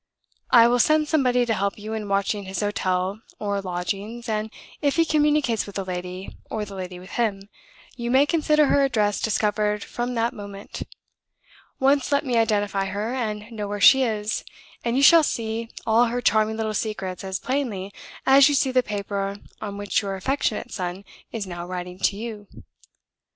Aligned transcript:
I 0.49 0.67
will 0.67 0.79
send 0.79 1.07
somebody 1.07 1.45
to 1.45 1.53
help 1.53 1.77
you 1.77 1.93
in 1.93 2.09
watching 2.09 2.45
his 2.45 2.61
hotel 2.61 3.21
or 3.37 3.61
lodgings; 3.61 4.27
and 4.27 4.49
if 4.81 4.95
he 4.95 5.05
communicates 5.05 5.67
with 5.67 5.75
the 5.75 5.85
lady, 5.85 6.35
or 6.49 6.65
the 6.65 6.73
lady 6.73 6.97
with 6.97 7.11
him, 7.11 7.49
you 7.95 8.09
may 8.09 8.25
consider 8.25 8.65
her 8.65 8.83
address 8.83 9.21
discovered 9.21 9.83
from 9.83 10.15
that 10.15 10.33
moment. 10.33 10.81
Once 11.79 12.11
let 12.11 12.25
me 12.25 12.35
identify 12.35 12.85
her, 12.85 13.13
and 13.13 13.51
know 13.51 13.67
where 13.67 13.79
she 13.79 14.01
is, 14.01 14.43
and 14.83 14.97
you 14.97 15.03
shall 15.03 15.21
see 15.21 15.69
all 15.85 16.05
her 16.05 16.19
charming 16.19 16.57
little 16.57 16.73
secrets 16.73 17.23
as 17.23 17.37
plainly 17.37 17.93
as 18.25 18.49
you 18.49 18.55
see 18.55 18.71
the 18.71 18.81
paper 18.81 19.37
on 19.61 19.77
which 19.77 20.01
your 20.01 20.15
affectionate 20.15 20.71
son 20.71 21.05
is 21.31 21.45
now 21.45 21.63
writing 21.63 21.99
to 21.99 22.15
you. 22.17 22.47